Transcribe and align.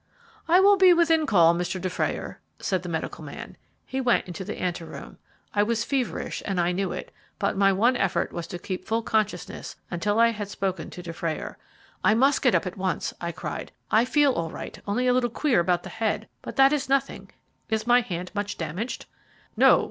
"I 0.47 0.59
will 0.59 0.77
be 0.77 0.93
within 0.95 1.27
call, 1.27 1.53
Mr. 1.53 1.79
Dufrayer," 1.79 2.39
said 2.57 2.81
the 2.81 2.89
medical 2.89 3.23
man. 3.23 3.55
He 3.85 4.01
went 4.01 4.25
into 4.25 4.43
the 4.43 4.57
ante 4.57 4.83
room. 4.83 5.19
I 5.53 5.61
was 5.61 5.83
feverish, 5.83 6.41
and 6.43 6.59
I 6.59 6.71
knew 6.71 6.91
it, 6.91 7.13
but 7.37 7.55
my 7.55 7.71
one 7.71 7.95
effort 7.95 8.33
was 8.33 8.47
to 8.47 8.57
keep 8.57 8.87
full 8.87 9.03
consciousness 9.03 9.75
until 9.91 10.19
I 10.19 10.29
had 10.29 10.49
spoken 10.49 10.89
to 10.89 11.03
Dufrayer. 11.03 11.59
"I 12.03 12.15
must 12.15 12.41
get 12.41 12.55
up 12.55 12.65
at 12.65 12.77
once," 12.79 13.13
I 13.21 13.31
cried. 13.31 13.71
"I 13.91 14.03
feel 14.05 14.31
all 14.33 14.49
right, 14.49 14.81
only 14.87 15.05
a 15.05 15.13
little 15.13 15.29
queer 15.29 15.59
about 15.59 15.83
the 15.83 15.89
head, 15.89 16.27
but 16.41 16.55
that 16.55 16.73
is 16.73 16.89
nothing. 16.89 17.29
Is 17.69 17.85
my 17.85 18.01
hand 18.01 18.31
much 18.33 18.57
damaged?" 18.57 19.05
"No. 19.55 19.79